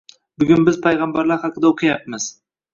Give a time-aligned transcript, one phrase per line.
[0.43, 2.31] Bugun biz payg‘ambarlar haqida o‘qiyapmiz